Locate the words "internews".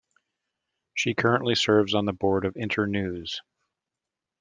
2.55-3.41